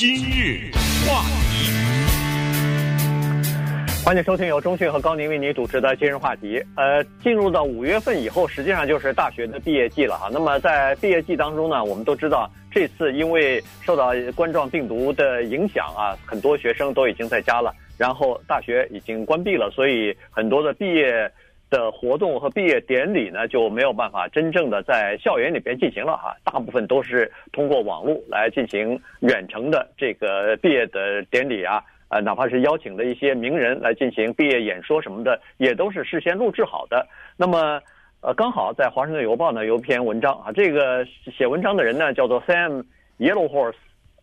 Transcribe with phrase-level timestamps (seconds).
[0.00, 0.70] 今日
[1.06, 1.20] 话
[1.50, 1.68] 题，
[4.02, 6.58] 欢迎收听由中讯和高宁为您主持的今日话题。
[6.74, 10.30] 呃，进入到五月份以后，实际上就是大学的毕业季了哈。
[10.32, 21.30] 那么在毕业季当中呢，我们都知道这次因为受到冠状病毒的影响啊，很多学生都已经在家了，然后大学已经关闭了，所以很多的毕业。
[21.70, 37.06] 的活动和毕业典礼呢，就没有办法真正的在校园里边进行了哈，大部分都是通过网络来进行远程的这个毕业的典礼啊，呃，哪怕是邀请的一些名人来进行毕业演说什么的，也都是事先录制好的。
[37.36, 37.80] 那么，
[38.20, 42.84] 呃，刚好在《华盛顿邮报》呢有一篇文章啊，这个写文章的人呢叫做 Sam
[43.18, 43.74] Yellowhorse，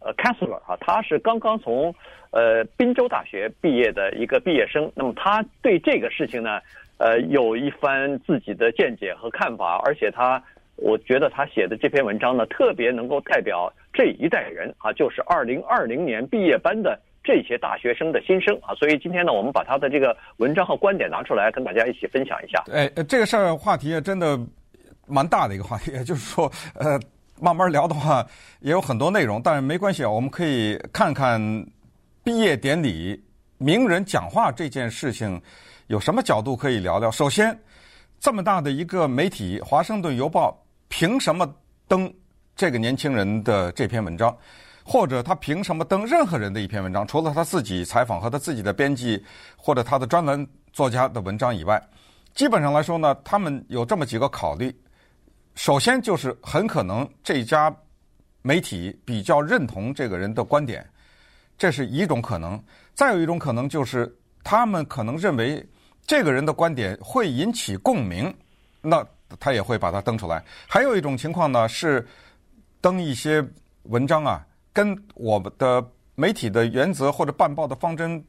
[0.08, 1.94] 呃，Kessler 啊，他是刚刚从
[2.32, 4.90] 呃宾州大学毕业的一个毕业生。
[4.96, 6.62] 那么他对这个事情呢，
[6.98, 10.42] 呃，有一番自己的见解和看法，而且他，
[10.78, 18.74] 我觉得他写的这篇文章呢，特别能够代表这一代人啊，就是二零二零年毕业班的这些大学生的心声啊。
[18.76, 22.64] 所以今天呢，我们把他的这个文章和观点拿出来，跟大家一起分享一下。
[22.72, 24.40] 哎，这个事儿话题真的
[25.06, 26.98] 蛮大的一个话题，也 就是说，呃，
[27.40, 28.26] 慢慢聊的话
[28.60, 31.40] 也有很多内容，但是没关系啊， 我们可以看看
[32.24, 33.24] 毕业典礼
[33.58, 35.42] 名人讲话这件事情。
[35.88, 37.10] 有什么角度可以聊聊？
[37.10, 37.58] 首先，
[38.20, 40.52] 这么大的一个媒体《华盛顿邮报》
[40.90, 41.50] 凭什么
[41.88, 42.14] 登
[42.58, 44.36] 这个年轻人的这篇文章？
[44.84, 47.08] 或者他凭什么登任何人的一篇文章？
[47.08, 49.24] 除了他自己采访和他自己的编辑
[49.56, 51.82] 或者他的专栏作家的文章以外，
[52.36, 54.76] 基本上来说呢，他们有这么几个考虑。
[55.58, 57.76] 首先就是很可能这家
[58.42, 60.90] 媒体比较认同这个人的观点，
[61.58, 62.58] 这是一种可能。
[62.96, 64.10] 再有一种可能就是
[64.42, 65.62] 他们可能认为。
[66.06, 68.34] 这个人的观点会引起共鸣，
[68.82, 69.06] 那
[69.42, 70.42] 他也会把它登出来。
[70.66, 72.08] 还有一种情况呢，是
[72.80, 73.46] 登一些
[73.84, 75.86] 文章啊，跟我们的
[76.16, 78.24] 媒体的原则或者办报的方针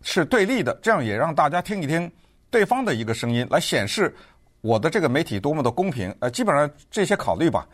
[0.00, 2.08] 是对立的，这样也让大家听一听
[2.50, 4.14] 对方的一个声音，来显示
[4.60, 6.14] 我的这个媒体多么的公平。
[6.20, 7.66] 呃，基本上这些考虑吧。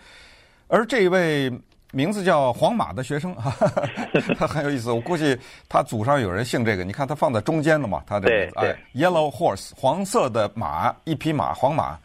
[0.69, 1.53] 而这一位。
[1.97, 3.71] 名字叫黄马的学生，哈哈，
[4.37, 4.91] 他很有意思。
[4.91, 5.39] 我估计
[5.69, 6.83] 他祖上有人姓这个。
[6.83, 8.03] 你看他放在中间了嘛？
[8.05, 11.97] 他的名字哎，Yellow Horse，黄色的马，一匹马，黄马。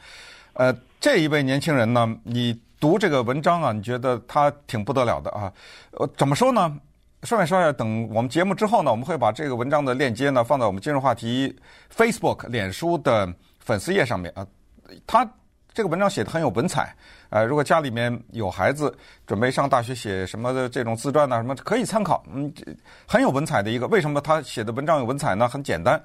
[0.54, 5.52] 呃，这一位年轻人呢，你读这个文章啊，你觉得他挺不得了的啊？
[5.94, 6.80] 呃，怎么说呢？
[7.24, 11.52] 顺便说一下，等我们节目之后呢，我们会把这个文章的链接呢放在我们今日话题
[11.92, 13.28] Facebook 脸书的
[13.58, 14.46] 粉丝页上面啊。
[15.08, 15.30] 他
[15.74, 16.96] 这个文章写得很有文采。
[17.30, 18.92] 呃，如果家里面有孩子
[19.28, 22.24] 准备上大学写什么的这种自传呐、啊，什么可以参考。
[22.34, 22.52] 嗯，
[23.08, 23.86] 很有文采的一个。
[23.88, 25.48] 为什么他写的文章有文采呢？
[25.48, 26.02] 很简单，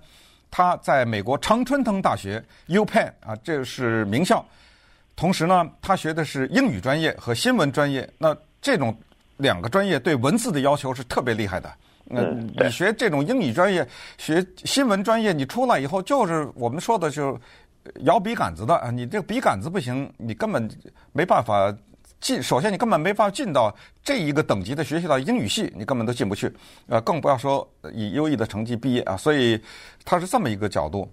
[0.50, 4.44] 他在美国常春藤大学 UPenn 啊，这是名校。
[5.16, 8.06] 同时呢，他学的是英语专业和新闻专业。
[8.18, 8.94] 那这种
[9.38, 11.72] 两个专业对文字的要求是特别厉害的。
[12.04, 17.40] 那你学这种英语专业、学新闻专业，你出来以后就是我们说的就。
[18.00, 20.68] 摇笔杆子的啊，你这个笔杆子不行，你根本
[21.12, 21.74] 没办法
[22.20, 22.42] 进。
[22.42, 26.50] 首先，你根本没法进到这一个等级的学校的英语系，你根本都进不去。
[26.86, 29.16] 呃，更不要说以优异的成绩毕业啊。
[29.16, 29.60] 所以，
[30.04, 31.06] 他是这么一个角度。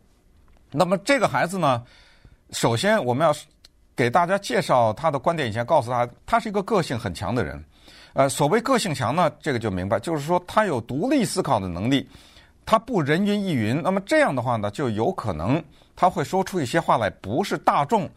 [0.72, 1.84] 那么，这个孩子呢，
[2.52, 3.36] 首先我们要
[3.96, 7.62] 给大家介绍他的观点以前，告诉他，他是一个个性很强的人。
[8.14, 12.10] 呃，所谓个性强呢，这个就明白，就是说他有独立思考的能力，
[12.66, 13.82] 他不人云亦云。
[13.82, 15.62] 那么这样的话呢，就有可能。
[16.02, 18.10] 他会说出一些话来，不是大众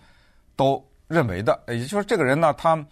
[0.56, 1.62] 都认为的。
[1.68, 2.82] 也就是说，这个人呢，他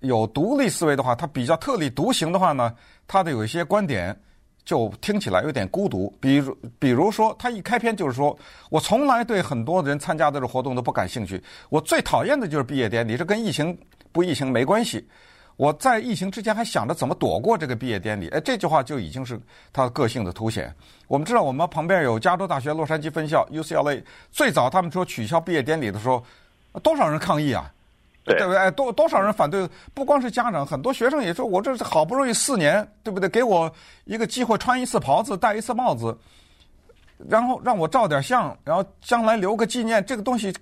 [0.00, 2.74] 有独立思维的话，他比较特立独行的话呢，
[3.06, 4.14] 他的有一些观点
[4.62, 6.14] 就听起来有点孤独。
[6.20, 8.38] 比如，比如说，他一开篇就是说
[8.68, 13.74] ：“我从来对很多人参加的这活动都不感兴趣，我最讨厌的就是毕业典礼，这跟疫情
[14.12, 15.08] 不疫情没关系。”
[15.56, 19.40] 我在疫情之前还想着怎么躲过这个毕业典礼，哎，这句话就已经是
[19.72, 20.74] 他个性的凸显。
[21.06, 26.24] 我们知道，我们旁边有加州大学洛杉矶分校 UCLA，最早他们说取消毕业典礼的时候，
[26.82, 27.70] 多少人抗议啊？
[28.24, 28.56] 对，不对？
[28.56, 29.68] 哎，多多少人反对？
[29.92, 33.28] 不光是家长，很多学生也说，我这是好不容易四年，对不对？
[33.28, 33.70] 给我
[34.06, 36.16] 一个机会穿一次袍子，戴一次帽子，
[37.28, 40.04] 然后让我照点相，然后将来留个纪念。
[40.04, 40.52] 这个东西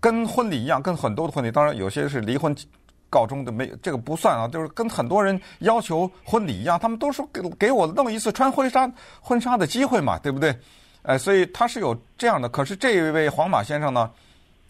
[0.00, 2.54] 跟婚礼一样，跟很多的婚礼，当然有些是离婚。
[3.12, 10.56] 告终的没这个不算啊，就是跟很多人要求婚礼一样，他们都说给给我弄一次穿婚纱婚纱的机会嘛，对不对？
[11.02, 12.48] 哎，所以他是有这样的。
[12.48, 14.10] 可是这一位皇马先生呢，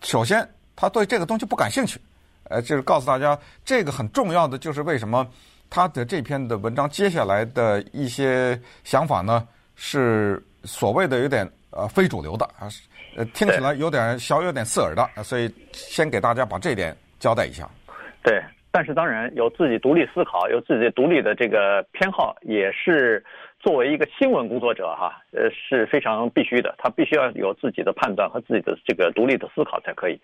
[0.03, 2.01] 首先他对这个东西不感兴趣，
[2.51, 5.25] 呃，就是告诉大家这个很重要的，就是为什么
[5.71, 9.47] 他的这篇的文章接下来的一些想法呢，
[9.77, 12.67] 是所谓的有点呃非主流的啊，
[13.17, 17.71] 呃，听起来有点小有点刺耳的，所以先给大家把这点交代一下。
[18.23, 23.25] 对，但是当然有自己独立思考，有自己独立的这个偏好，也是
[23.59, 26.75] 作为一个新闻工作者哈，呃是非常必须的。
[26.79, 30.21] 他必须要有自己的判断和自己的这个独立的思考才可以。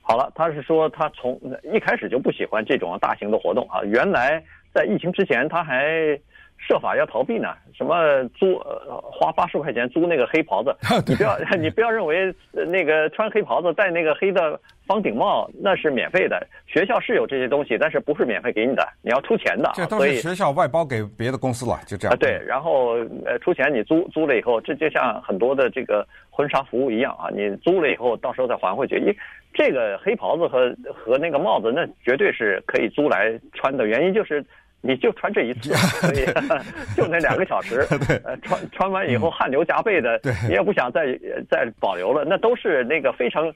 [0.00, 1.40] 好了，他是说他从
[1.72, 3.82] 一开始就不喜欢这种大型的活动啊。
[3.84, 4.42] 原来
[4.72, 6.18] 在疫情之前他还
[6.66, 10.76] 设法要逃避呢，什么租呃花八十块钱租那个黑袍子，
[11.06, 19.72] 你不要 你不要认为那个穿黑袍子戴那个黑的方顶帽那是免费的，学校是有这些东西，但是不是免费给你的，你要出钱的。
[19.74, 22.14] 这都是学校外包给别的公司了，就这样。
[22.14, 22.90] 啊，对，然后
[23.24, 28.96] 呃出钱你租租了以后，这就像很多的这个婚纱服务一样啊，你租了以后到时候再还回去。
[28.98, 29.12] 因
[29.52, 34.44] 这个黑袍子和和那个帽子那绝对是可以租来穿的，原因就是。
[34.82, 36.24] 你就穿这一次， 所以
[36.96, 37.86] 就那两个小时，
[38.24, 41.18] 呃，穿穿完以后汗流浃背的，你也不想再
[41.50, 42.24] 再保留了。
[42.26, 43.52] 那都是那个非常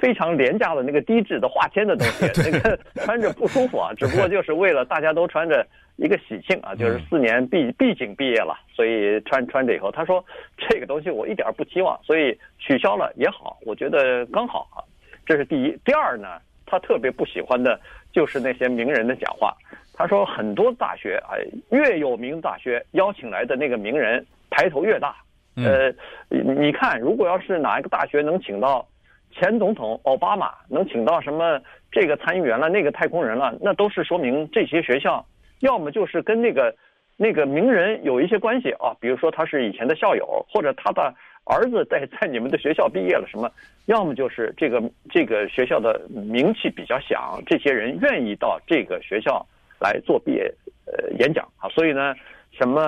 [0.00, 3.92] 非常廉价的那个低质的化纤的东西，那个穿着不舒服啊。
[3.96, 5.66] 只不过就是为了大家都穿着
[5.96, 10.24] 一个喜庆啊，就是四年毕毕竟毕业了，所以穿穿着以后，他说
[10.56, 14.80] 这个东西我一点不期望，所以取消了也好，我觉得刚好啊。
[15.26, 17.78] 这是第一，第二呢，他特别不喜欢的
[18.10, 19.54] 就是那些名人的讲话。
[19.92, 21.36] 他说很多大学啊，
[21.70, 25.16] 越有名大学邀请来的那个名人抬头越大。
[25.54, 25.92] 呃，
[26.30, 28.88] 你看，如果要是哪一个大学能请到
[29.30, 31.60] 前总统奥巴马，能请到什么
[31.90, 35.22] 这个参议员了，那个太空人了，那都是说明这些学校
[35.60, 36.74] 要么就是跟那个
[37.18, 43.50] 那个名人有一些关系啊，比如说他是以前的校友，或者他的儿子在在你们的学校毕业了什么，
[43.84, 49.46] 要么就是这个这个学校的名气比较响，这些人愿意到这个学校。
[49.82, 50.42] 来做毕业
[50.86, 52.14] 呃演讲啊，所以呢，
[52.52, 52.82] 什么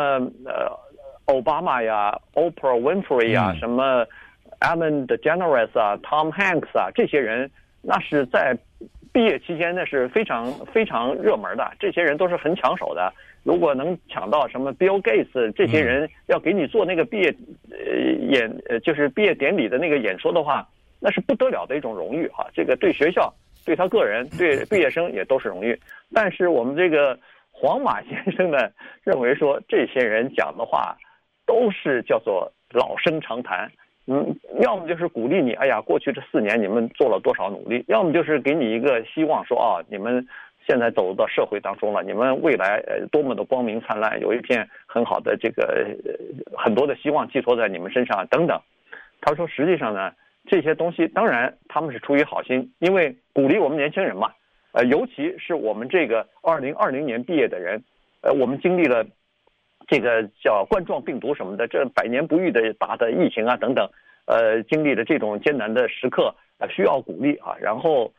[0.45, 0.71] 呃
[1.25, 4.07] 奥巴马呀、Oprah Winfrey 呀、什么
[4.61, 7.51] Ellen DeGeneres 啊、Tom Hanks 啊，这些人
[7.83, 8.57] 那是在
[9.13, 13.13] 毕业期间那是非常非常热门的，这些人都是很抢手的。
[13.43, 17.35] 如果能抢到什么 Bill Gates 这些人要给你做那个毕业
[17.71, 17.77] 呃
[18.31, 20.67] 演呃就是毕业典礼的那个演说的话，
[20.99, 23.33] 那是不得了的一种荣誉哈，这个对学校。
[23.65, 25.79] 对他个人，对 毕业生也都是荣誉。
[26.13, 27.19] 但是我们这个
[27.51, 28.59] 黄马先生呢，
[29.03, 30.97] 认为说这些人讲的话
[31.47, 33.71] 都是叫做老生常谈。
[34.07, 40.27] 嗯，要么就是鼓励你，哎呀，过去这四年你们做了多少努力；要么就是给你一个希望，说啊，你们
[40.67, 45.89] 现在走到社会当中了，你们未来呃多么的光明灿烂，有一片很好的这个
[46.55, 48.61] 很多的希望寄托在你们身上等等。
[49.23, 50.13] 他说，实际上呢。
[50.47, 54.33] 这些东西当然他们是出于好心，因为鼓励我们年轻人嘛，
[54.73, 57.83] 呃，尤其是我们这个二零二零年毕业的人，
[58.23, 59.07] 呃，我们经历了
[59.87, 63.89] 这个叫冠状病毒什么的，这百年不遇的大的疫情啊等等，
[64.27, 67.57] 呃，经历了这种艰难的时刻，呃，需要鼓励啊。
[67.61, 68.13] 然后，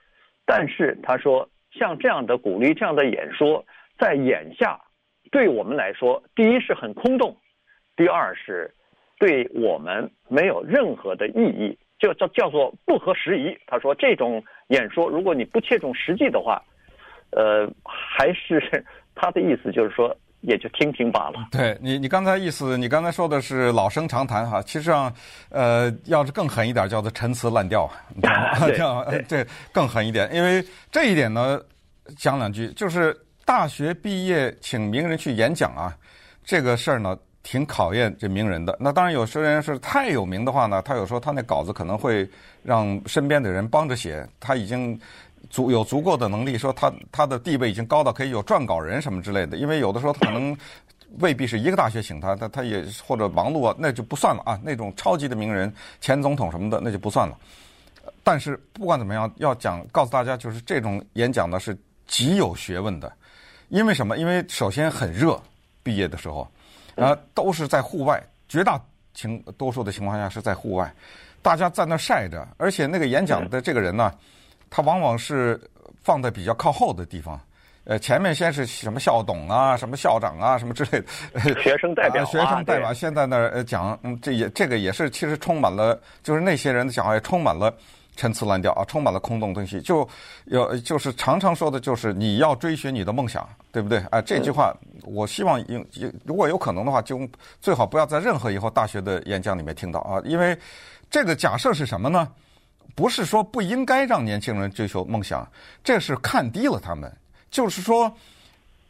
[0.45, 3.63] 但是他说，像这样的鼓励，这样的演说，
[3.99, 4.79] 在眼下
[5.31, 7.37] 对我们来说，第一是很空洞，
[7.95, 8.73] 第二是
[9.19, 11.77] 对我们没有任何的意义。
[11.99, 13.57] 就叫叫做不合时宜。
[13.67, 16.61] 他说这种演说，如果你不切中实际的话，
[17.31, 18.83] 呃，还是
[19.15, 21.47] 他的意思就是说，也就听听罢了。
[21.51, 24.61] 对你，你刚才意思，你刚才说的是老生常谈哈。
[24.61, 25.13] 其实上，
[25.49, 29.05] 呃，要是更狠一点，叫做陈词滥调，你知道吗？
[29.27, 30.29] 这这 更狠一点。
[30.33, 31.59] 因为这一点呢，
[32.17, 33.15] 讲两句，就是
[33.45, 35.93] 大学毕业请名人去演讲啊，
[36.43, 37.17] 这个事儿呢。
[37.45, 38.75] 挺考验这名人的。
[38.79, 42.27] 那当然，有些人是太有名的话呢，他有时候他那稿子可能会
[42.63, 44.27] 让身边的人帮着写。
[44.39, 44.99] 他已经
[45.51, 49.57] 足有足够的能力，说他他的地位已经高到可以有撰稿人什么之类的。
[49.57, 50.57] 因为有的时候他可能
[51.21, 54.59] 未必是一个大学请他，他他也或者忙碌啊，那就不算了啊。
[54.63, 57.37] 那种超级的名人，前总统什么的，那就不算了。
[58.23, 61.77] 但是不管怎么样，要讲告诉大家，就是这种演讲呢是
[62.07, 63.13] 极有学问的。
[63.69, 64.17] 因为什么？
[64.17, 65.39] 因为首先很热，
[65.83, 66.47] 毕业的时候。
[66.95, 68.81] 啊，都是在户外，绝大
[69.13, 70.93] 情多数的情况下是在户外，
[71.41, 74.11] 大家在那晒着，而且那个演讲的这个人呢，
[74.69, 75.59] 他往往是
[76.03, 77.39] 放在比较靠后的地方，
[77.83, 81.01] 呃，前面先是什么校董啊、什么校长啊、什么之类
[81.33, 87.73] 的，学生代表、啊，学生代表先在那儿讲，嗯，这也这个也是其实充满了，就是那些人的讲话也充满了。
[88.15, 90.07] 陈词滥调啊，充满了空洞东西，就
[90.45, 93.99] 有就是常常说的就是你要追寻你的梦想，对不对？
[94.09, 95.83] 啊，这句话我希望有
[96.23, 97.19] 如果有可能的话，就
[97.61, 100.57] 最好不要在任何以后大学的演讲里面听到啊，因为
[101.11, 102.27] 这个假设是什么呢？
[102.95, 105.45] 不是说不应该让年轻人追求梦想，
[105.83, 107.11] 这是看低了他们。
[107.51, 108.09] 就是说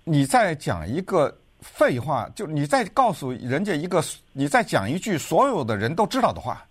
[0.04, 4.04] 你在讲一个废话，就你在告诉人家一个，
[4.34, 6.64] 你在讲一句所有的人都知道的话。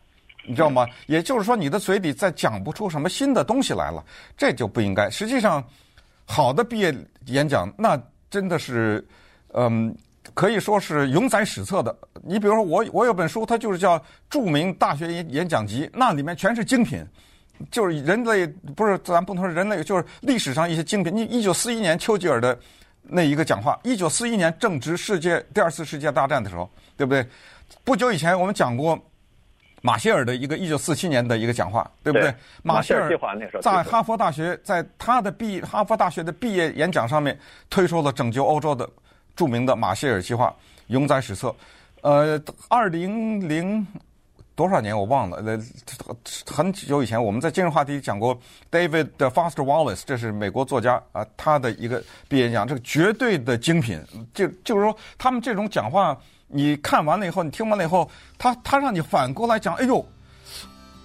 [0.47, 0.87] 你知道吗？
[1.07, 4.05] 也就是说，你的嘴里再讲不出什么新的东西来了，
[4.37, 5.09] 这就不应该。
[5.09, 5.65] 实际上，
[6.27, 6.95] 好的毕业
[7.27, 9.07] 演讲，那真的是，
[9.53, 9.95] 嗯，
[10.35, 11.97] 可以说是永载史册的。
[12.23, 13.99] 你比如说我，我有本书，它就是叫
[14.29, 17.03] 《著名大学演演讲集》，那里面全是精品，
[17.71, 18.47] 就是人类
[18.77, 21.15] 不是咱不能说人类，就是历史上一些精品。
[21.15, 22.59] 你一九四一年丘吉尔的
[23.03, 27.27] 那一个讲话，一九四一年正值世界第二次世界大战的时候，对不对？
[27.83, 28.99] 不久以前我们讲过。
[29.87, 32.31] 马歇尔的一个一九四七年的一个讲话，对不对？
[32.31, 33.07] 对马歇尔
[33.61, 37.39] 在哈佛大学，在他的毕哈佛大学的毕业演讲上面
[37.69, 38.89] 推出了拯救欧洲的
[39.37, 41.55] 著名的马歇尔计划，永载史册。
[42.01, 43.87] 呃，二零零
[44.55, 45.61] 多少年我忘了，呃，
[46.47, 48.35] 很久以前我们在今日话题讲过
[48.71, 54.03] David Foster Wallace，这是美国作家啊，他的一个毕业演讲，这个绝对的精品。
[54.33, 56.19] 就就是说，他们这种讲话。
[56.57, 58.09] 你看完了以后，你听完了以后，
[58.39, 60.07] 他他让你反过来讲，哎呦，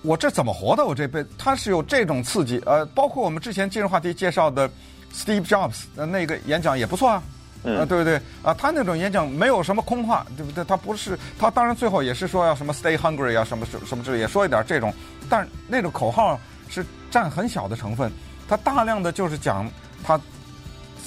[0.04, 0.86] 我这怎么活的？
[0.86, 4.70] 我这辈子他是有这种刺激，呃，包括我们之前今日话题介绍的
[5.12, 7.24] Steve Jobs 的那个演讲也不错啊，
[7.64, 8.22] 呃，对不对？
[8.44, 10.64] 啊，他那种演讲没有什么空话，对不对？
[10.66, 14.94] 他不是他当然最后也是说要什么 Stay hungry 啊，什么什么之类，也说一点这种，
[15.28, 16.40] 但那种口号
[16.70, 18.12] 是占很小的成分，
[18.48, 19.68] 他大量的就是讲
[20.04, 20.22] 他。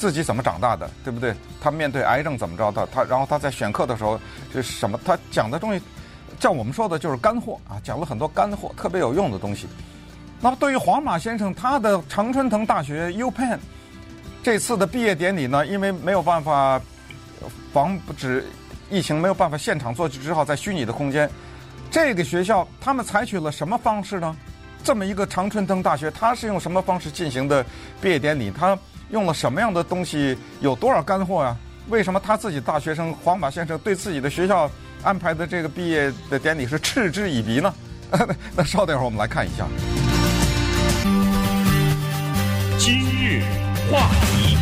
[0.02, 1.32] 自己怎么长大的，对不对？
[1.60, 2.84] 他面对癌症怎么着的？
[2.92, 4.18] 他然后他在选课的时候
[4.52, 4.98] 是什么？
[5.04, 5.80] 他讲的东西，
[6.40, 9.68] 叫我们说的就是干货啊，讲了很多干货，特别有用的东西。
[10.40, 13.60] 那么对于黄马先生，他的常春藤大学 UPenn
[14.42, 16.80] 这次的毕业典礼呢，因为没有办法
[17.72, 18.44] 防止
[18.90, 21.30] 疫情，没有办法现场做，就只好在虚拟的空间。
[21.92, 24.36] 这个学校他们采取了什么方式呢？
[24.82, 27.64] 这么一个常春藤大学，他是用什么方式进行的
[28.00, 28.50] 毕业典礼？
[28.50, 28.76] 他
[29.12, 30.36] 用了什么样的东西？
[30.60, 31.56] 有多少干货呀？
[31.88, 34.70] 为什么他自己大学生黄马先生对自己的学校
[35.02, 37.74] 安排的这个毕业的典礼是嗤之以鼻呢？
[38.56, 39.66] 那稍等一会儿，我们来看一下。
[42.78, 43.42] 今日
[43.90, 44.56] 话题，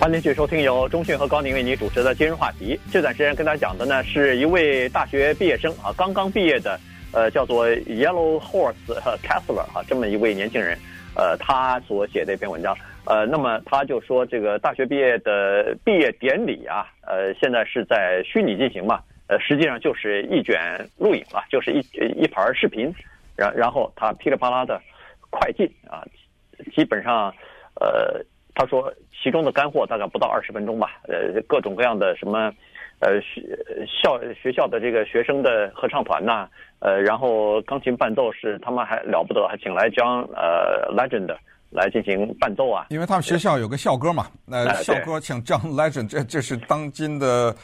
[0.00, 2.78] 欢迎继续收听由中讯和高宁为您主持的今日话题。
[2.90, 6.80] 这段时间跟大家讲的呢，是一位大学毕业生啊，刚刚毕业的，
[7.12, 8.74] 呃，叫做 Yellow Horse
[9.22, 10.78] Kessler 啊，这么一位年轻人。
[11.16, 20.58] 呃，他所写的一篇文章，呃，那么他就说这个大学毕业的毕业典礼啊，呃，现在是在虚拟进行嘛，呃，实际上就是一卷
[20.98, 21.78] 录影啊，就是一
[22.20, 22.92] 一盘视频，
[23.36, 24.80] 然然后他噼里啪啦的
[25.30, 26.04] 快进啊，
[26.74, 27.32] 基本上，
[27.80, 28.20] 呃，
[28.54, 28.92] 他说
[29.22, 32.52] 其中的干货大概不到二十分钟吧，呃，各种各样的什么。
[33.04, 33.42] 呃，学
[34.02, 41.36] 校学校的这个学生的合唱团呐，呃，然后钢琴伴奏是他们还了不得，还请来 John 呃 Legend
[41.70, 42.86] 来进行伴奏啊。
[42.88, 47.54] 因为他们学校有个校歌嘛，那校歌请 John Legend，这这是当今的，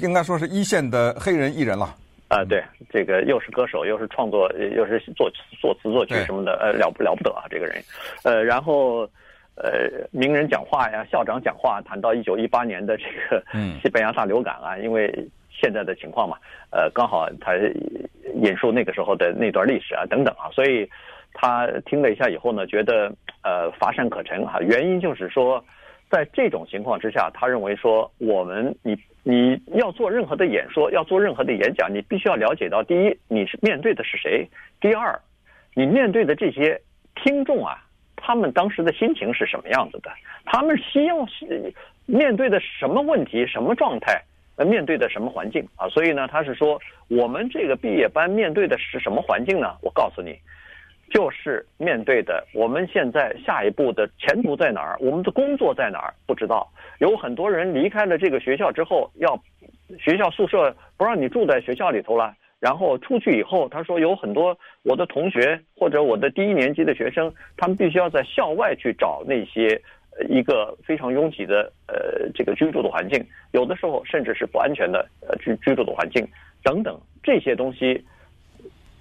[0.00, 1.94] 应该说是一线的黑人艺人了。
[2.28, 7.82] 啊，对，这个又是歌手，又是创作，又是作作词作曲什么的，呃，了不了不得啊，这个人，
[8.24, 9.08] 呃，然后。
[9.56, 13.42] 呃，名人讲话呀，校长讲话，谈到一九一八年的这个
[13.82, 15.10] 西班牙大流感啊，嗯、因为
[15.50, 16.36] 现在的情况嘛，
[16.70, 17.54] 呃，刚好他
[18.34, 20.86] 引述那个时候的那段历史啊，等等啊，所以
[21.32, 23.10] 他听了一下以后呢，觉得
[23.42, 24.60] 呃乏善可陈哈、啊。
[24.60, 25.64] 原因就是说，
[26.10, 34.46] 在这种情况之下，他认为说，我们你你要做任何的演说，要做任何的演讲，你必须要了解到，第一，你是面对的是谁；
[34.82, 35.18] 第二，
[35.74, 36.78] 你面对的这些
[37.14, 37.82] 听众啊。
[38.16, 40.10] 他们当时的心情是什么样子的？
[40.44, 41.72] 他们希望是
[42.06, 44.20] 面对的什么问题、什么状态？
[44.56, 45.86] 呃，面对的什么环境啊？
[45.90, 49.76] 所以呢，他是说，我们这个毕业班面对的是什么环境呢？
[49.82, 50.34] 我告诉你，
[51.10, 54.96] 就是面对的我们现在下一步的前途在哪儿？
[54.98, 56.14] 我们的工作在哪儿？
[56.26, 56.66] 不知道。
[57.00, 59.38] 有很多人离开了这个学校之后，要
[59.98, 62.34] 学校宿舍不让你住在学校里头了。
[62.58, 69.80] 然后出去以后，他说有很多我的同学或者我的第一年级的学生，他们必须要在校外去找那些
[70.28, 73.22] 一个非常拥挤的呃这个居住的环境，
[73.52, 76.26] 有的时候甚至是不安全的呃居居住的环境
[76.62, 78.02] 等等这些东西，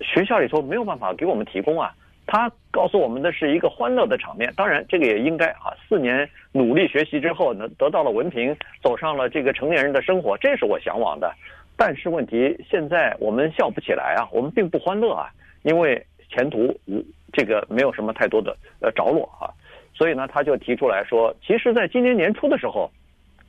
[0.02, 1.94] 学校里头没有办法给我们提供啊。
[2.28, 11.32] 他告诉我们的是一个欢乐的场面，当然这个也应该啊，四年努力学习之后呢，得到了文凭，走上了这个成年人的生活，这是我向往的。
[11.78, 15.30] 但是问题现在我们笑不起来啊，我们并不欢乐啊，
[15.64, 19.52] 因为前途无这个没有什么太多的呃着落啊，
[19.94, 22.90] 所以呢，他就提出来说，其实在今年年初的时候，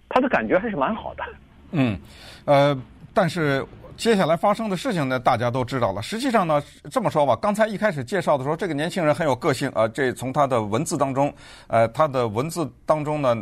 [0.08, 1.24] 他的感觉还是蛮好的。
[1.70, 1.96] 嗯，
[2.44, 2.76] 呃，
[3.14, 3.64] 但是
[3.96, 6.02] 接下来发生的事情呢，大家都知道了。
[6.02, 11.32] 实际上呢，这么说吧，刚才一开始介绍的时候，这个年轻人很有个性啊，这从他的文字当中，
[11.68, 13.36] 呃，他的文字当中呢，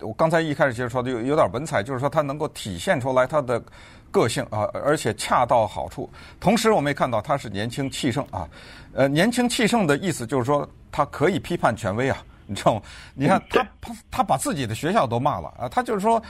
[0.00, 3.62] 我刚才一开始其实说的有有点文采，就是说他能够体现出来他的。
[4.10, 6.08] 个性啊，而且恰到好处。
[6.40, 8.48] 同时，我们也看到他是年轻气盛啊。
[8.92, 12.82] 呃，年轻气盛的意思就是说，他可以批判权威啊， 你知道吗？
[13.14, 16.22] 你看他他他把自己的学校都骂了啊，他就是说，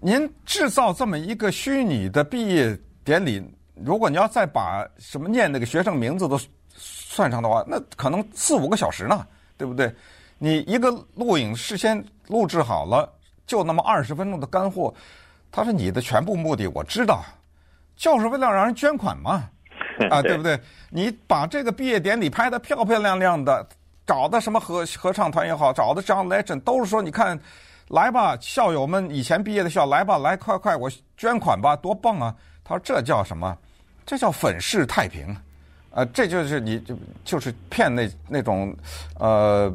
[0.00, 3.42] 您制造这么一个虚拟的毕业典礼，
[3.74, 6.38] 如果你要再把什么念那个学生名字都
[6.74, 9.26] 算上的话，那可能四五个小时呢，
[9.56, 9.94] 对不对？
[10.38, 13.10] 你一个录影事先录制好了，
[13.46, 14.92] 就那么二十分钟的干货，
[15.56, 17.24] 他说你的全部目的我知道，
[17.96, 19.48] 就是为了让人捐款嘛。
[20.10, 20.60] 啊，对不对？
[20.90, 23.66] 你把这个毕业典礼拍得漂漂亮亮的，
[24.06, 27.40] 找的什么合合唱团也好，找的 John Legend 都是说，你看，
[27.88, 32.34] 来吧，校友们，以前毕业的校，来吧，来，快快，我捐款吧，多棒啊！
[32.62, 33.56] 他说这叫什么？
[34.04, 35.40] 这叫粉饰太平，啊、
[35.92, 36.94] 呃，这就是你就
[37.24, 38.76] 就是骗那那种，
[39.18, 39.72] 呃，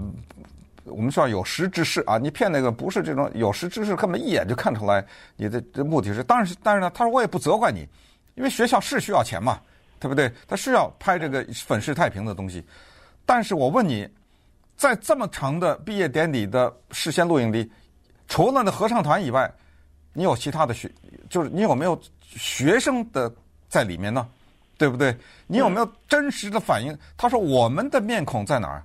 [0.86, 6.24] 我们说有识之士啊，你骗那个不是这种有识之士，根本一眼就看出来你的这目的是。
[6.24, 7.88] 当然是，但是呢，他说我也不责怪你，
[8.36, 9.60] 因为学校是需要钱嘛。
[10.02, 10.34] 对不对？
[10.48, 12.66] 他是要拍这个粉饰太平的东西，
[13.24, 14.10] 但是我问你，
[14.76, 17.72] 在这么长的毕业典礼的事先录影里，
[18.28, 19.48] 除了那合唱团以外，
[20.12, 20.92] 你有其他的学，
[21.30, 23.32] 就是你有没有学生的
[23.70, 24.28] 在里面呢？
[24.76, 25.16] 对不对？
[25.46, 26.98] 你有没有真实的反应？
[27.16, 28.84] 他说我们的面孔在哪儿？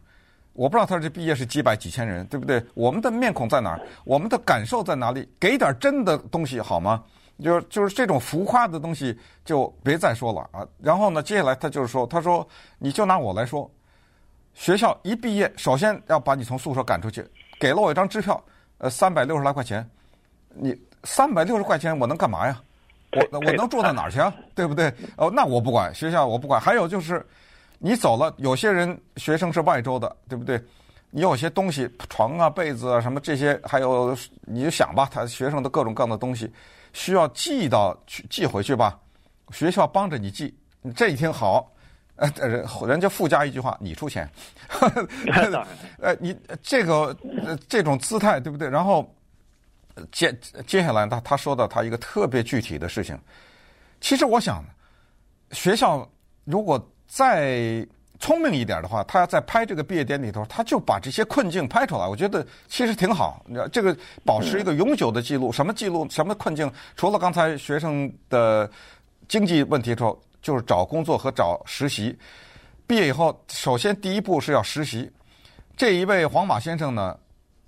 [0.57, 2.65] 我不知道他这毕业是几百几千人，对不对？
[2.75, 3.81] 我们的面孔在哪儿？
[4.05, 5.29] 我们的感受在哪里？
[5.39, 7.05] 给点真的东西好吗？
[7.43, 10.67] 就是就是这种浮夸的东西就别再说了啊！
[10.81, 12.49] 然后呢，接下来他就是说，他说
[12.79, 13.71] 你就拿我来说，
[14.55, 17.23] 学校一毕业，首先要把你从宿舍赶出去，
[17.61, 18.43] 给了我一张支票，
[18.79, 19.87] 呃，三百六十来块钱，
[20.49, 22.59] 你三百六十块钱我能干嘛呀？
[23.13, 24.33] 我我能住到哪儿去啊？
[24.55, 24.91] 对不对？
[25.19, 26.59] 哦，那我不管，学校我不管。
[26.59, 27.25] 还有就是，
[27.87, 30.61] 你走了，有些人学生是外州的，对不对？
[31.11, 36.53] 你有些东西，床啊、被子啊什么这些，还有你就想吧，他学生的各种各样的东西。
[36.93, 38.99] 需要寄到去寄回去吧，
[39.53, 40.53] 学校帮着你寄，
[40.83, 41.71] 你这一听好，
[42.17, 44.29] 呃，人人家附加一句话，你出钱，
[46.01, 47.17] 呃，你这个
[47.69, 48.69] 这种姿态对不对？
[48.69, 49.09] 然后
[50.11, 53.17] 接接下来他他说到他一个特别具体的事情，
[54.01, 54.65] 其实我想，
[55.53, 56.11] 学校
[56.45, 57.87] 如果再。
[58.19, 62.07] 聪明一点的话，他要在拍这个毕业典礼的时候，他就把这些困境拍出来。
[62.09, 63.45] 我觉得其实挺好。
[63.45, 66.09] 你知道，这个保持一个永久的记录，什么记录？
[66.09, 66.73] 什么困境？
[66.97, 68.71] 除了刚才学生的
[69.29, 72.19] 经济问题之后，就是找工作和找实习。
[72.87, 75.13] 毕业以后，首先第一步是要实习。
[75.77, 77.15] 这一位黄马先生呢，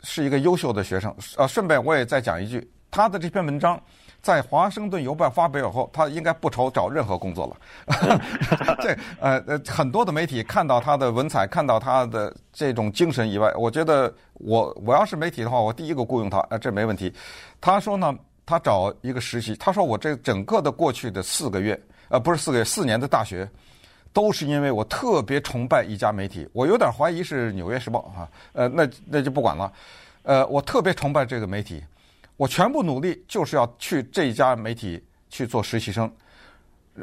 [0.03, 1.15] 是一个优秀的学生。
[1.37, 3.79] 呃，顺便我也再讲一句，他的这篇文章。
[4.21, 7.57] 在《华盛顿邮报》发表以后，他应该不愁找任何工作了。
[8.83, 17.13] 这呃呃，很多的媒体看到他的文采，看到他的这种精神以外，我觉得我我要是媒体的话，我第一个雇佣他，呃，这没问题。
[17.61, 19.55] 他说呢，他找一个实习。
[19.57, 23.49] 他说我这整个的过去的四个月，呃，不是四个月，四年的大学，
[24.13, 26.47] 都是因为我特别崇拜一家媒体。
[26.53, 29.73] 我有点怀疑是《纽约时报》啊，呃，那那就不管了。
[30.25, 31.83] 呃，我特别崇拜这个媒体。
[32.39, 36.11] 我全部努力就是要去这家媒体去做实习生，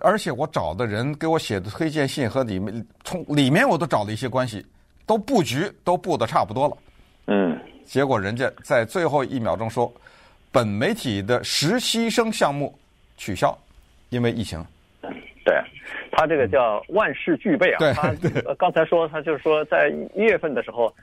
[0.02, 4.66] 而且我找的人给我写的推荐信和里面从里面我都找了一些关系，
[5.06, 6.78] 都布局都布的差不多了。
[7.28, 9.94] 嗯，结果人家在最后一秒钟说，
[10.54, 12.74] 本媒体的实习生项目
[13.18, 13.58] 取消，
[14.12, 14.64] 因为疫情。
[15.44, 15.54] 对，
[16.14, 17.80] 他这个叫万事俱备啊。
[17.80, 20.96] 对，他刚才说他就是说在一月份的时候，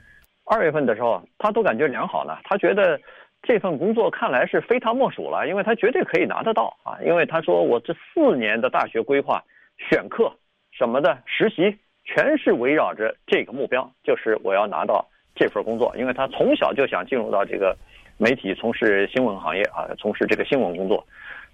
[0.45, 2.99] 二月份的时候他都感觉良好了，他觉得。
[3.43, 6.97] 这份工作看来是非他莫属了，因为他绝对可以拿得到啊！
[7.05, 9.43] 因为他说我这四年的大学规划、
[9.77, 10.31] 选课
[10.71, 15.93] 什么的实习，全是围绕着这个目标，就是我要拿到这份工作。
[15.97, 17.75] 因为他从小就想进入到这个
[18.17, 21.05] 媒体，从事新闻行业啊，从事这个新闻工作，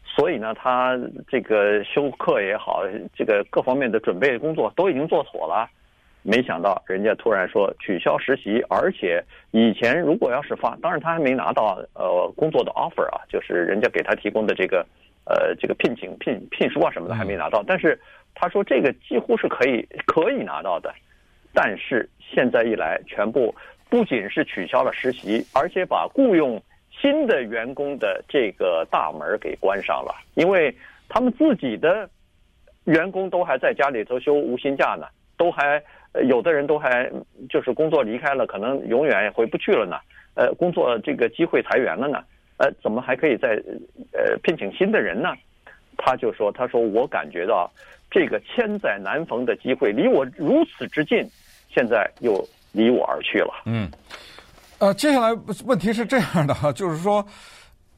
[0.04, 0.95] 所以呢，他
[1.28, 2.84] 这个修课也好，
[3.15, 5.67] 这个各方面的准备工作都已经做妥了。
[6.21, 14.86] 没想到人家突然说取消实习，而且以前如果要是发，当然他还没拿到呃工作的 offer 啊，就是人家给他提供的这个
[15.25, 17.97] 呃这个聘请聘聘书啊什么的还没拿到，但是
[18.36, 20.93] 他说这个几乎是可以可以拿到的，
[21.53, 23.55] 但是现在一来，全部
[23.89, 30.75] 不仅是取消了实习，而且把雇佣新的员工的这个大门给关上了，因为
[31.08, 32.10] 他们自己的
[32.84, 35.82] 员工都还在家里头休无薪假呢，都还。
[36.28, 37.12] 有的人都还
[37.50, 39.98] 就是工作离开了，可能永远也回不去了呢。
[40.36, 42.24] 呃，工作这个机会裁员了呢。
[42.58, 43.62] 呃，怎么还可以再
[44.12, 45.30] 呃聘请新的人呢？
[45.98, 47.69] 他就说：“他说我感觉到
[48.10, 51.30] 这个千载难逢的机会离我如此之近，
[51.69, 52.41] 现在又
[52.72, 53.89] 离我而去了。”嗯，
[54.80, 57.26] 呃，接下来问题是这样的哈，就是说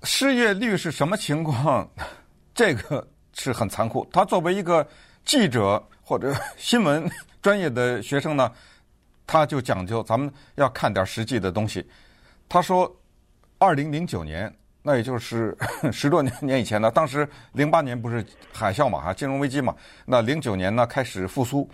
[0.04, 1.88] 失业率是什么情况？
[2.54, 4.08] 这个是很残酷。
[4.12, 4.86] 他作为一个
[5.24, 7.10] 记者或者 新闻。
[7.41, 8.52] 专业的学生呢，
[9.26, 11.89] 他就讲究咱们要看点实际的东西。
[12.50, 12.93] 他说，
[13.58, 15.58] 二零零九年，那也就是
[15.89, 19.74] 十多年年以前呢，当时零八年不是海啸嘛，哈，金融危机嘛，
[20.06, 21.67] 那零九年呢开始复苏。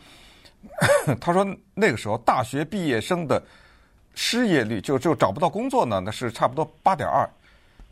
[1.19, 3.41] 他说那个时候大学毕业生的
[4.13, 7.28] 失业率就就找不到工作呢，那是差不多八点二，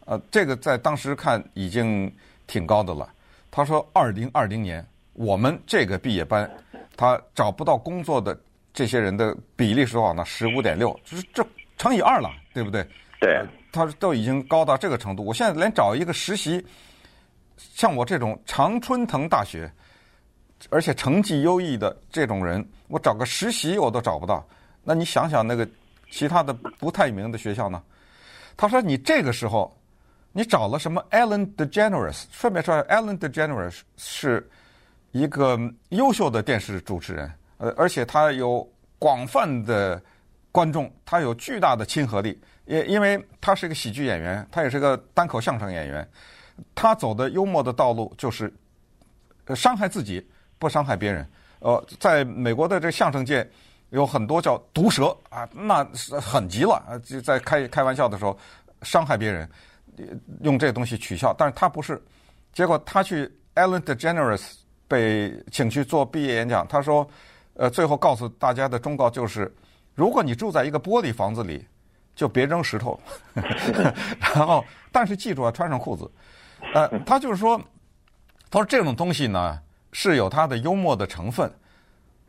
[0.06, 2.10] 呃，这个在当时看已经
[2.46, 3.12] 挺高的了。
[3.50, 6.50] 他说二零二零年我们这个毕业班，
[6.96, 8.38] 他找不到工作的
[8.74, 10.24] 这些人的比例是多少呢？
[10.24, 11.46] 十五点六，就是这
[11.78, 12.86] 乘以二了，对不对？
[13.20, 13.44] 对。
[13.72, 16.66] 他都已经高到这个程度，我现在连找一个实习，
[17.58, 19.70] 像我这种常春藤大学，
[20.70, 24.46] 而且成绩优异的这种人，我找个实习我都找不到。
[24.84, 25.68] 那你想想那个
[26.10, 27.82] 其他的不太有名的学校呢？
[28.56, 29.78] 他说你这个时候，
[30.32, 34.50] 你找了什么？Ellen DeGeneres，顺便说，Ellen DeGeneres 是
[35.16, 35.58] 一个
[35.92, 40.02] 优秀的电视主持人，呃，而且他有广泛的
[40.52, 42.38] 观众，他有巨大的亲和力。
[42.66, 46.06] 也因为他是一个喜剧演员，他也是个单口相声演员，
[46.74, 48.54] 他走的幽默的道路就是
[49.56, 50.22] 伤害自己，
[50.60, 51.26] 不伤害别人。
[51.60, 53.50] 呃，在美国的这相声界
[53.92, 58.38] 有很多叫毒舌啊，那是很急了呃，就在开开玩笑的时候
[58.82, 59.50] 伤害别人，
[60.42, 61.34] 用这东西取笑。
[61.38, 62.04] 但是他不是，
[62.52, 64.56] 结果他去 Ellen DeGeneres
[64.88, 67.08] 被请去做毕业演讲，他说，
[67.54, 69.54] 呃，最后告诉大家的忠告就是，
[69.94, 71.66] 如果你住在一个玻璃房子里。
[72.16, 72.98] 就别扔石头，
[74.34, 76.10] 然后但是记住啊穿上裤子。
[76.74, 77.60] 呃，他就是说，
[78.50, 79.60] 他说这种东西呢
[79.92, 81.52] 是有它的幽默的成分，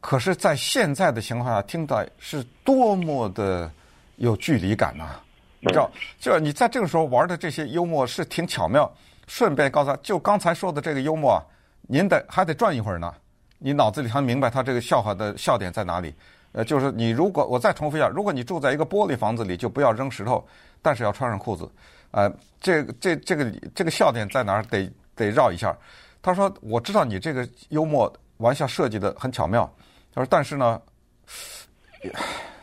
[0.00, 3.70] 可是，在现在的情况下听到是多么的
[4.16, 5.22] 有距离感呐、啊！
[5.60, 5.88] 你知道，
[6.18, 8.92] 就你在这个时候玩的这些幽默是挺巧妙。
[9.28, 11.42] 顺便告诉他，就刚才说的这个幽默啊，
[11.86, 13.12] 您得还得转一会儿呢，
[13.58, 16.14] 你脑子里还明白他这个笑话的笑点在哪里。
[16.52, 20.42] 呃，就是你如果我再重复一下，如果你住在一个玻璃房子里，就不要扔石头，
[20.80, 21.70] 但是要穿上裤子。
[22.12, 24.62] 呃，这这这个这个笑点在哪儿？
[24.64, 25.76] 得得绕一下。
[26.22, 29.70] 他说：“我知道你这个幽默玩笑设计的很巧妙。”
[30.14, 30.80] 他说：“但是呢，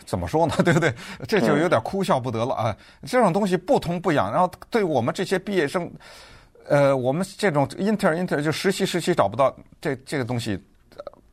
[0.05, 0.55] 怎么说呢？
[0.65, 0.93] 对不对？
[1.27, 2.75] 这就有点哭笑不得了啊！
[3.05, 5.89] 这种东西不痛不痒，然后对我们这些毕业生，
[6.67, 10.61] 呃，我们这种 inter inter 就实习实习找不到这这个东西，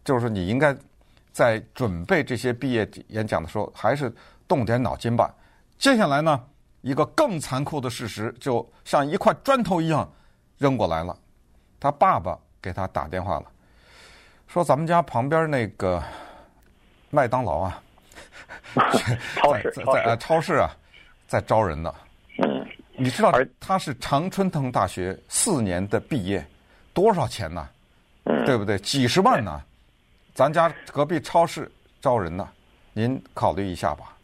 [0.04, 0.76] 就是你应该。”
[1.32, 4.12] 在准备这些毕业演讲的时候，还是
[4.48, 5.32] 动点脑筋吧。
[5.78, 6.44] 接下来呢，
[6.80, 10.12] 一个更残酷的事实就像一块砖头一样
[10.58, 11.16] 扔过来了。
[11.78, 13.44] 他爸爸给他打电话了，
[14.48, 16.02] 说咱们家旁边那个
[17.10, 17.82] 麦当劳啊，
[19.36, 20.76] 超市在在超市啊，
[21.28, 21.94] 在招人呢。
[23.00, 26.44] 嗯，你知道他是常春藤大学四年的毕业，
[26.92, 27.66] 多少钱呢？
[28.24, 28.78] 嗯，对不对？
[28.78, 29.60] 几十万呢？
[30.34, 32.46] 咱家隔壁超市招人呢，
[32.92, 34.16] 您考虑一下吧。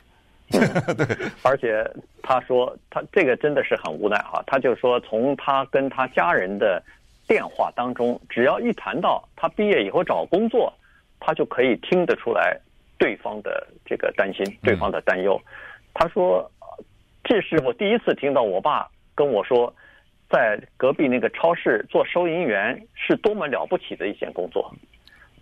[0.51, 1.85] 对，而且
[2.23, 6.81] 他说他这个真的是很无奈啊，他就说从他跟他家人的
[7.27, 10.73] 电话当中，只要一谈到他毕业以后找工作，
[11.19, 12.57] 他就可以听得出来
[12.97, 15.41] 对方的这个担心，对方的担忧。
[15.93, 16.49] 他说，
[17.27, 19.73] 这是我第一次听到我爸跟我说，
[20.31, 24.73] 在隔壁那个超市做收银员是多么了不起的一件工作。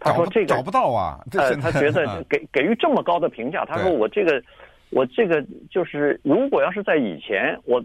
[0.01, 3.65] 他说：“这个找不到啊。”呃，他觉得 给给予这么高的评价。
[3.65, 4.43] 他说：“我这个，
[4.91, 7.83] 我这个就是，如果要是在以前，我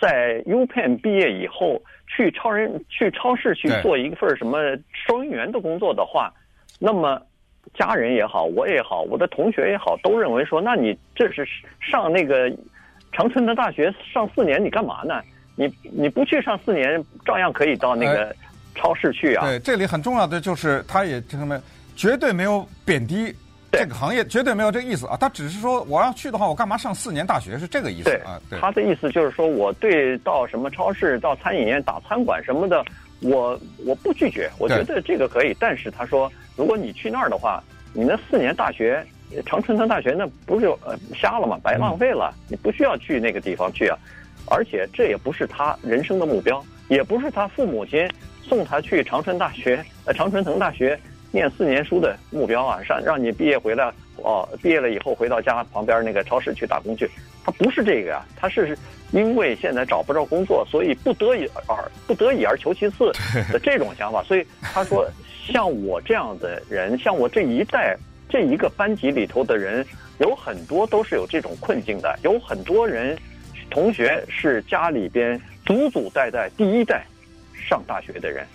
[0.00, 4.58] 在 UPenn 毕业以后去超人去超市去做一份什么
[4.92, 6.32] 收银员的工作的话，
[6.78, 7.20] 那么
[7.74, 11.44] 家人也好，我也好，我的同学也好，都认为说，那你这是
[11.80, 12.48] 上那个
[13.12, 15.20] 常春的大学上四年，你干嘛呢？
[15.56, 18.34] 你你不去上四年，照样可以到那个。”
[18.74, 19.44] 超市去啊！
[19.44, 21.60] 对，这里很重要的就是，他也这什么，
[21.96, 23.34] 绝对没有贬低
[23.72, 25.16] 这个行业，绝对没有这个意思啊。
[25.16, 27.58] 他只是说，我要去的话，我干嘛上四年大学？
[27.58, 28.40] 是这个意思啊。
[28.48, 32.84] 对，他的意思就是说，我对到什么超市、到餐饮业打餐馆什么的，
[33.20, 35.52] 我我不拒绝，我觉得这个可以。
[35.58, 37.60] 但是他说，如果你去那儿的话，
[37.92, 39.04] 你那四年大学，
[39.44, 41.58] 常春藤大学那不是呃瞎了吗？
[41.62, 43.98] 白浪费了，你不需要去那个地方去啊。
[44.50, 48.08] 而且这也不是他人生的目标，也不是他父母亲。
[48.40, 50.98] 送他去长春大学，呃，常春藤大学
[51.30, 57.10] 念四年书的目标啊，让让你毕业回来，哦，毕业了以后回到家旁边那个超市去打工去，
[57.44, 58.74] 他不是这个呀，他是
[59.10, 63.12] 因为现在找不着工作，所以不得已而不得已而求其次
[63.52, 65.06] 的这种想法，所以他说，
[65.52, 67.94] 像我这样的人，像我这一代
[68.28, 69.84] 这一个班级里头的人，
[70.18, 73.16] 有很多都是有这种困境的，有很多人
[73.70, 77.04] 同学是家里边祖祖代代第一代。
[77.68, 78.46] 上大学的人，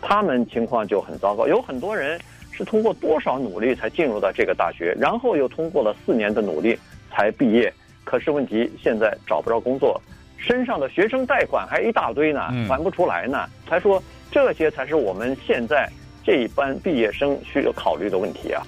[0.00, 1.46] 他们情况就很糟糕。
[1.46, 2.18] 有很多人
[2.52, 6.78] 是通过多少努力才进入到这个大学，然后又通过了四年的努力
[7.10, 7.70] 才毕业。
[8.04, 10.00] 可是问题现在找不着工作，
[10.38, 13.46] 身上的学生贷款还一大堆呢，还不出来呢。
[13.66, 15.86] 他说这些才是我们现在
[16.24, 18.62] 这一班毕业生需要考虑的问题啊。